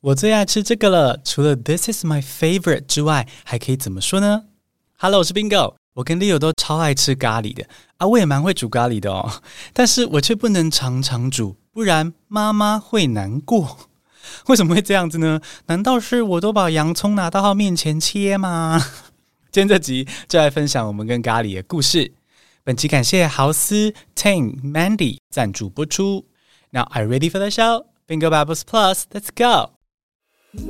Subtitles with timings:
[0.00, 1.20] 我最爱吃这个了。
[1.24, 4.44] 除了 This is my favorite 之外，还可以怎么说呢
[4.96, 5.74] ？Hello，我是 Bingo。
[5.94, 9.42] 我跟 Leo 都超爱吃咖喱的啊，我也蛮会煮咖喱的哦。
[9.72, 13.76] 但是我却不能常常煮，不然妈妈会难过。
[14.46, 15.40] 为什么会这样子呢？
[15.66, 18.80] 难道是我都把洋葱拿到他面前切吗？
[19.50, 22.12] 今天这集就来分享我们跟咖喱的故事。
[22.62, 26.26] 本期感谢豪斯、Tang、Mandy 赞助播出。
[26.70, 27.86] Now are ready for the show?
[28.06, 29.77] Bingo Bubbles Plus, let's go.
[30.50, 30.62] Both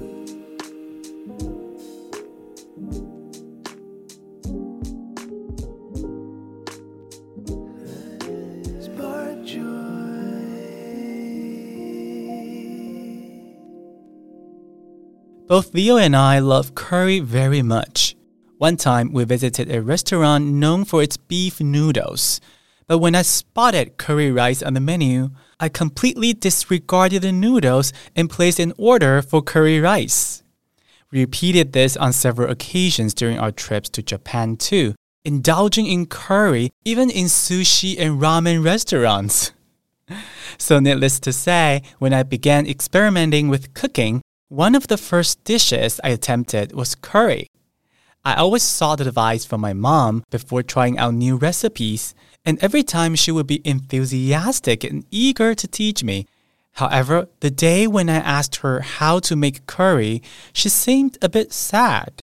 [15.72, 18.16] Leo and I love curry very much.
[18.56, 22.40] One time we visited a restaurant known for its beef noodles.
[22.88, 25.28] But when I spotted curry rice on the menu,
[25.60, 30.42] I completely disregarded the noodles and placed an order for curry rice.
[31.10, 36.70] We repeated this on several occasions during our trips to Japan too, indulging in curry
[36.86, 39.52] even in sushi and ramen restaurants.
[40.58, 46.00] so, needless to say, when I began experimenting with cooking, one of the first dishes
[46.02, 47.48] I attempted was curry.
[48.28, 53.14] I always sought advice from my mom before trying out new recipes, and every time
[53.14, 56.26] she would be enthusiastic and eager to teach me.
[56.72, 60.20] However, the day when I asked her how to make curry,
[60.52, 62.20] she seemed a bit sad.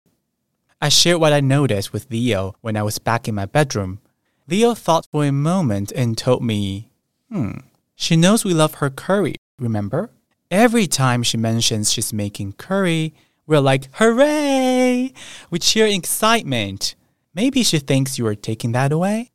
[0.80, 3.98] I shared what I noticed with Leo when I was back in my bedroom.
[4.46, 6.88] Leo thought for a moment and told me,
[7.32, 10.10] Hmm, she knows we love her curry, remember?
[10.52, 13.12] Every time she mentions she's making curry,
[13.46, 15.12] we're like, hooray!
[15.50, 16.94] We cheer in excitement.
[17.34, 19.30] Maybe she thinks you are taking that away?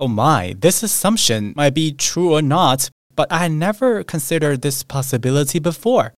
[0.00, 4.82] Oh my, this assumption might be true or not, but I had never considered this
[4.82, 6.14] possibility before.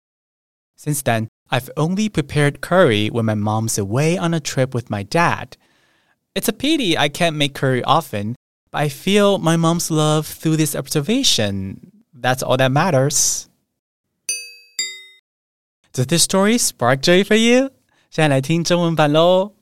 [0.76, 5.02] Since then, I've only prepared curry when my mom's away on a trip with my
[5.02, 5.56] dad.
[6.34, 8.36] It's a pity I can't make curry often,
[8.70, 12.02] but I feel my mom's love through this observation.
[12.12, 13.48] That's all that matters.
[15.96, 17.70] Does this story spark joy for you？
[18.10, 19.52] 现在来听中文版喽。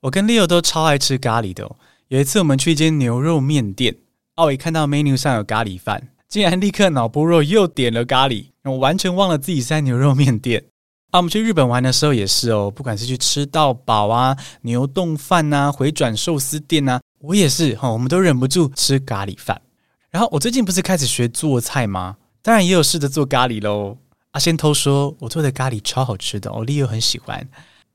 [0.00, 1.70] 我跟 Leo 都超爱吃咖喱的、
[2.08, 3.94] 有一次我们去一间牛肉面店，
[4.36, 10.64] 奥伟看到 menu 上有咖喱饭，竟然立刻脑波肉又点了咖喱，我完全忘了自己在牛肉面店。
[11.10, 19.60] 啊，我们去日本玩的时候也是哦，不管是去吃到饱啊、牛冻饭呐、回转寿司店呐，我也是哈，我们都忍不住吃咖喱饭。
[20.08, 22.16] 然后我最近不是开始学做菜吗？
[22.40, 23.98] 当然也有试着做咖喱喽。
[24.36, 27.48] 阿先偷说，我做的咖喱超好吃的，我丽又很喜欢。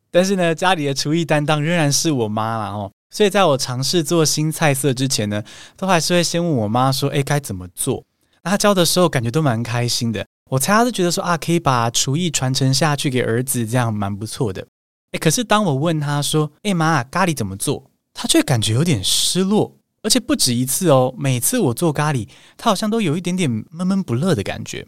[0.10, 2.92] 但是呢，家里的厨艺担当仍然是我妈啦哦。
[3.12, 5.44] 所以在我尝试做新菜色之前呢，
[5.78, 8.04] 都还是会先问我妈说：“哎，该怎么做？”
[8.42, 10.26] 那她教的时候，感觉都蛮开心的。
[10.50, 14.66] 我猜她是觉得说啊，可以把厨艺传承下去给儿子，这样蛮不错的。
[15.12, 17.84] 哎，可是当我问她说：“哎妈，咖喱怎么做？”
[18.16, 21.14] 她却感觉有点失落，而且不止一次哦。
[21.16, 22.28] 每次我做咖喱，
[22.58, 24.88] 她好像都有一点点闷闷不乐的感觉。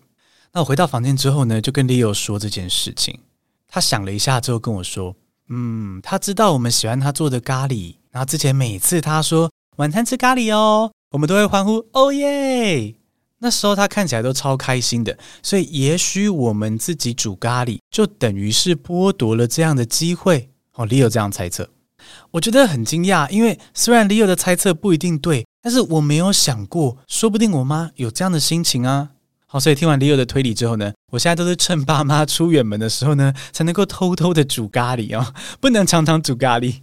[0.55, 3.19] 那我回到房间之后呢，就跟 Leo 说这件事情。
[3.67, 5.15] 他想了一下之后跟我说
[5.49, 7.95] ：“嗯，他知道我们喜欢他做的咖喱。
[8.11, 12.93] 然后之前每次他说晚餐吃咖喱哦，我们都会欢呼哦耶。
[13.39, 15.17] 那时候他看起来都超开心的。
[15.41, 20.51] 所以也许我们自己煮咖喱，就等于是剥夺了这样的机会。
[20.75, 21.67] 哦，Leo 这样猜测，
[22.29, 29.09] 我觉得很惊讶，因为虽然 Leo 的猜测不一定对，但是我没有想过，说不定我妈有这样的心情啊。
[29.53, 35.31] 好，所以听完 Leo 的推理之后呢，我现在都是趁爸妈出远门的时候呢，才能够偷偷的煮咖喱哦，
[35.61, 36.81] 不能常常煮咖喱，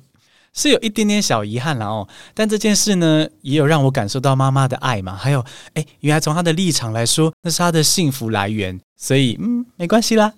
[0.53, 2.09] 是有一点点小遗憾了哦。
[2.33, 5.17] 但这件事呢，也有让我感受到妈妈的爱嘛。
[5.17, 5.45] 还有，
[5.75, 10.35] 哎，原来从她的立场来说，那是她的幸福来源，所以嗯，没关系啦。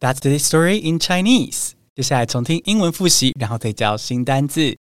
[0.00, 1.72] That's the story in Chinese。
[1.94, 4.78] 接下来重听英文复习，然后再教新单字。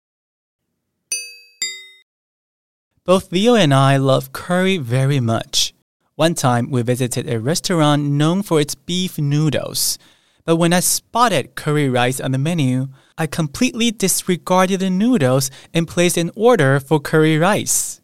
[3.03, 5.71] Both Leo and I love curry very much.
[6.19, 9.97] One time we visited a restaurant known for its beef noodles.
[10.43, 15.87] But when I spotted curry rice on the menu, I completely disregarded the noodles and
[15.87, 18.01] placed an order for curry rice.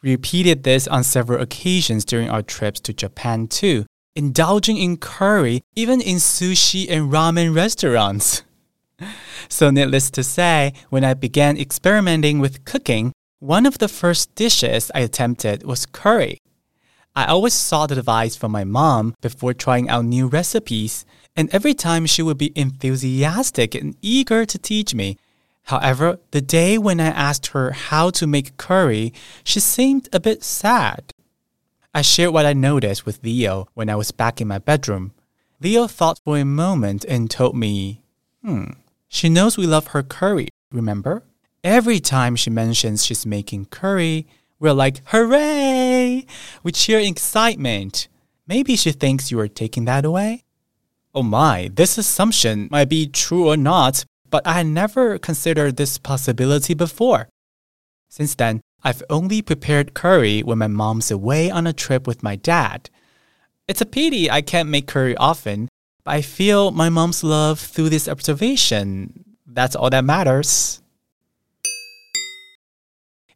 [0.00, 3.84] We repeated this on several occasions during our trips to Japan too,
[4.16, 8.44] indulging in curry even in sushi and ramen restaurants.
[9.50, 14.90] so, needless to say, when I began experimenting with cooking, one of the first dishes
[14.94, 16.38] I attempted was curry.
[17.14, 21.04] I always sought advice from my mom before trying out new recipes,
[21.36, 25.18] and every time she would be enthusiastic and eager to teach me.
[25.64, 29.12] However, the day when I asked her how to make curry,
[29.44, 31.12] she seemed a bit sad.
[31.94, 35.12] I shared what I noticed with Leo when I was back in my bedroom.
[35.60, 38.02] Leo thought for a moment and told me,
[38.42, 38.72] Hmm,
[39.06, 41.22] she knows we love her curry, remember?
[41.62, 44.26] Every time she mentions she's making curry,
[44.62, 46.24] we're like, hooray!
[46.62, 48.06] We cheer in excitement.
[48.46, 50.44] Maybe she thinks you are taking that away?
[51.12, 55.98] Oh my, this assumption might be true or not, but I had never considered this
[55.98, 57.28] possibility before.
[58.08, 62.36] Since then, I've only prepared curry when my mom's away on a trip with my
[62.36, 62.88] dad.
[63.66, 65.68] It's a pity I can't make curry often,
[66.04, 69.24] but I feel my mom's love through this observation.
[69.44, 70.81] That's all that matters.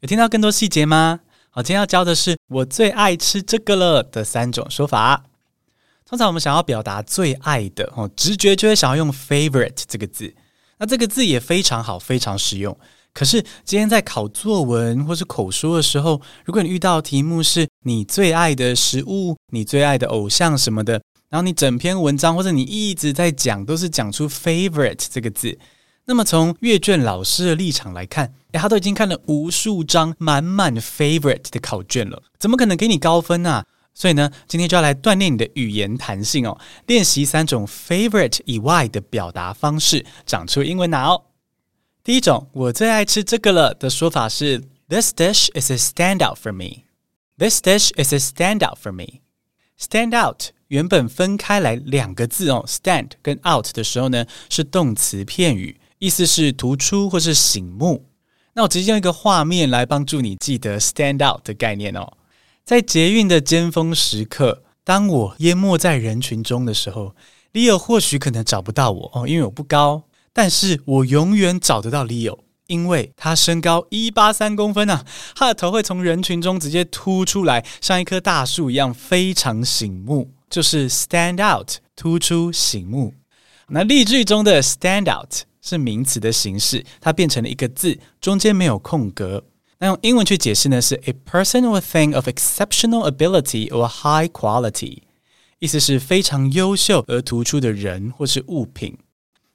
[0.07, 1.19] 有听到更多细节吗？
[1.51, 5.25] 好，今天要教的是我最爱吃这个了的三种说法。
[6.09, 10.33] 通常我们想要表达最爱的哦，直觉就会想要用 favorite 这个字。
[10.79, 12.79] 那这个字也非常好，非常实用。
[13.13, 25.59] 可是今天在考作文或是口说的时候，如果你遇到题目是你最爱的食物、你最爱的偶像什么的，然后你整篇文章或者你一直在讲都是讲出 favorite 这个字，
[26.09, 33.67] 那么从阅卷老师的立场来看，诶，他都已经看了无数张满满 favorite 的考卷了，怎么可能给你高分啊？
[33.93, 36.57] 所以呢，今天就要来锻炼你的语言弹性哦，
[36.87, 41.25] 练习三种 favorite 以外的表达方式，长出英文脑。
[42.05, 46.85] 第一种，我最爱吃这个了的说法是 This dish is a standout for me.
[47.37, 49.23] This dish is a standout for me.
[49.77, 58.07] Stand out 原本分开来两个字哦，stand 跟 out 的时候呢是动词片语，意思是突出或是醒目。
[58.55, 62.15] 那我直接用一个画面来帮助你记得 stand out 的概念哦。
[62.65, 67.15] 在捷运的尖峰时刻，当我淹没在人群中的时候
[67.53, 70.05] ，Leo 或许可能找不到我哦，因为我不高。
[70.33, 75.05] 但是我永远找得到 Leo，因为他身高一八三公分啊，
[75.35, 83.15] 他的头会从人群中直接凸出来，像一棵大树一样，非常醒目，就是 stand out，突出醒目。
[83.69, 85.31] 那例句中的 stand out
[85.69, 89.45] 是名词的形式，它变成了一个字，中间没有空格。
[89.79, 95.03] 那用英文去解释呢，是 a person or thing of exceptional ability or high quality，
[95.59, 98.97] 意思是非常优秀而突出的人或是物品。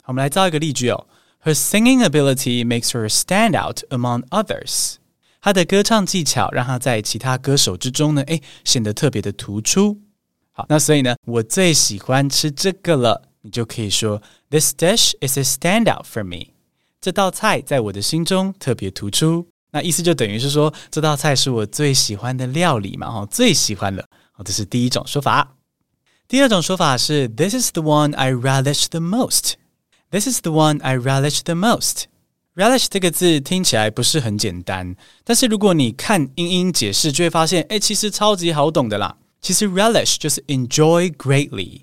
[0.06, 1.08] 我们来造一个例句哦。
[1.44, 4.96] Her singing ability makes her stand out among others。
[5.42, 10.02] 她的歌唱技巧让她在其他歌手之中呢，诶，显得特别的突出。
[10.52, 16.53] 好，那所以呢，我最喜欢吃这个了，你就可以说 This dish is a standout for me。
[17.01, 19.49] 这道菜在我的心中特别突出。
[19.73, 24.09] 那意思就等于是说，这道菜是我最喜欢的料理嘛，哈，最喜欢的。
[24.33, 25.57] 好，这是第一种说法。
[26.29, 32.05] 第二种说法是 This is the one I relish the most。This is the one I relish the most.
[32.55, 39.19] Relish 这个字听起来不是很简单，但是如果你看英英解释，就会发现，哎，其实超级好懂的啦。
[39.43, 41.83] 其实 relish 就是 enjoy greatly，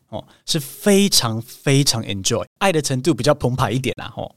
[0.10, 4.34] 哦，是非常非常 enjoy，爱的程度比较澎湃一点啦吼。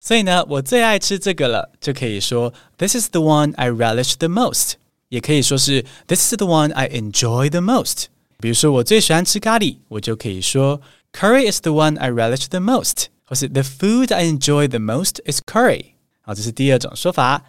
[0.00, 4.72] 所以呢，我最爱吃这个了，就可以说 This is the one I relish the most，
[5.08, 8.04] 也可以说是 This is the one I enjoy the most。
[8.38, 10.80] 比如说我最喜欢吃咖喱，我就可以说
[11.12, 13.06] Curry is the one I relish the most。
[13.30, 15.92] 或是 The food I enjoy the most is curry。
[16.22, 17.44] 好，这是第二种说法。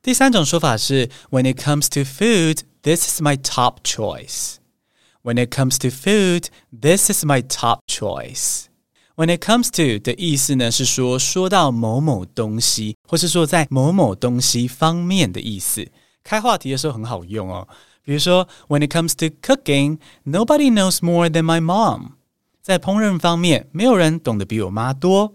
[0.00, 4.54] 第三种说法是 When it comes to food, this is my top choice.
[5.26, 8.64] When it comes to food, this is my top choice.
[9.14, 15.86] When it comes to 的意思呢，是说说到某某东西，或是说在某某东西方面的意思。
[16.24, 17.68] 开话题的时候很好用哦。
[18.04, 22.12] 比如说，When it comes to cooking, nobody knows more than my mom.
[22.60, 25.34] 在烹饪方面，没有人懂得比我妈多。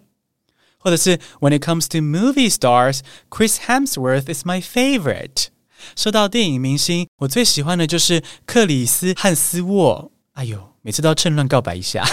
[0.79, 2.99] 或者是 When it comes to movie stars,
[3.29, 5.47] Chris Hemsworth is my favorite。
[5.96, 10.12] 说到电影明星，我最喜欢的就是克里斯汉斯沃。
[10.32, 12.04] 哎呦，每次都要趁乱告白一下。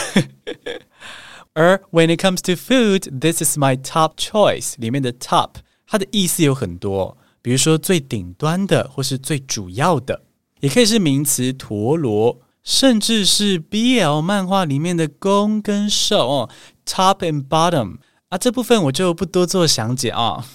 [1.54, 4.76] 而 When it comes to food, this is my top choice。
[4.78, 5.52] 里面的 top，
[5.88, 10.22] 它的意思有很多，比如说最顶端的，或是最主要的，
[10.60, 12.42] 也可以是名词陀螺。
[12.62, 16.50] 甚至是 BL 漫画里面的攻跟受哦
[16.86, 17.96] ，top and bottom
[18.28, 20.46] 啊，这部分我就不多做详解啊。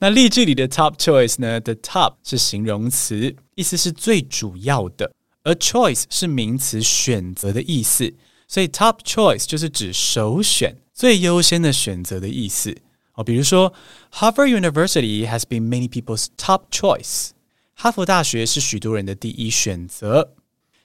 [0.00, 1.60] 那例句里的 top choice 呢？
[1.60, 5.12] The top 是形容词，意思是最主要的，
[5.44, 8.12] 而 choice 是名词选择的意思，
[8.48, 12.76] 所以 top choice 就是指首选、 最优先的选择的意思
[13.14, 13.22] 哦。
[13.22, 13.72] 比如说，
[14.12, 17.30] Harvard University has been many people's top choice。
[17.74, 20.34] 哈佛大学是许多人的第一选择。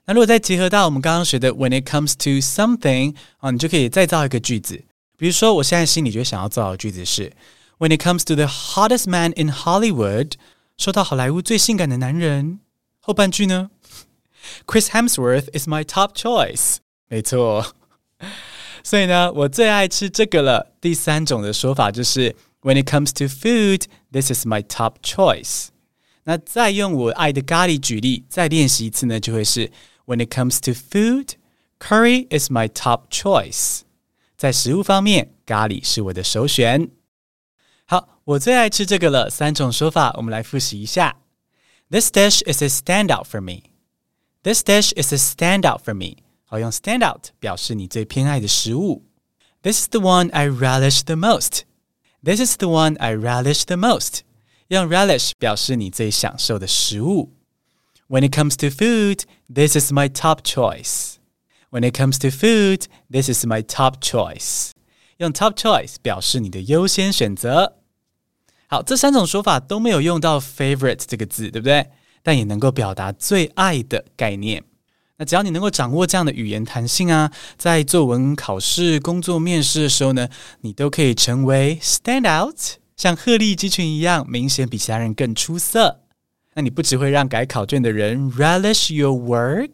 [0.06, 4.84] 那如果再结合到我们刚刚学的 when it comes to something 啊，你就可以再造一个句子。
[5.18, 7.32] 比如说，我现在心里就想要造的句子是
[7.82, 10.34] When it comes to the hottest man in Hollywood，
[10.78, 12.60] 说到好莱坞最性感的男人，
[13.00, 13.70] 后半句呢？
[14.66, 16.78] Chris Hemsworth is my top choice。
[17.08, 17.76] 没错。
[18.84, 20.74] 所以呢，我最爱吃这个了。
[20.80, 25.68] 第三种的说法就是 When it comes to food，this is my top choice。
[26.24, 29.72] 那再用我爱的咖喱举例，再练习一次呢，就会是
[30.06, 31.32] When it comes to food,
[31.80, 33.82] curry is my top choice。
[34.38, 36.90] 在食物方面，咖喱是我的首选。
[37.86, 39.30] 好，我最爱吃这个了。
[39.30, 41.18] 三种说法，我们来复习一下。
[41.90, 43.72] This dish is a standout for me.
[44.44, 46.24] This dish is a standout for me.
[46.46, 49.06] 好，用 standout 表示你最偏爱的食物。
[49.62, 51.62] This is the one I relish the most.
[52.24, 54.20] This is the one I relish the most.
[54.68, 57.34] 用 relish 表示你最享受的食物。
[58.10, 61.16] When it comes to food, this is my top choice.
[61.70, 64.72] When it comes to food, this is my top choice.
[65.23, 67.77] 用 top choice 表示你的优先选择。
[68.67, 71.91] 好，这三种说法都没有用到 favorite 这个字，对不对？
[72.25, 74.65] 但也能够表达最爱的概念。
[75.19, 80.29] 那只要你能够掌握这样的语言弹性啊，在作文考试、工作面试的时候呢，
[80.63, 82.57] 你都可以成为 stand out，
[82.97, 86.01] 像鹤立鸡群一样，明显比其他人更出色。
[86.55, 89.71] 那你不只会让改考卷的人 relish your work。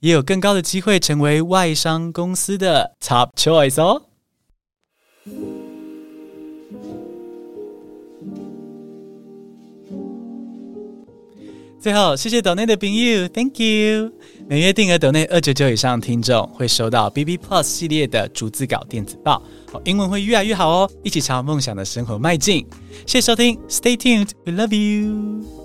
[0.00, 4.06] 也有更高的机会成为外商公司的 top choice 哦。
[11.80, 14.12] 最后，谢谢岛内的朋友，Thank you。
[14.48, 19.42] 每月定额岛内二九九以上听众会收到 BB Plus 系列的逐字稿电子报，
[19.84, 22.66] 英文会越来越好哦，一起朝梦想的生活迈进。
[23.06, 25.61] 谢谢收听，Stay tuned，We love you。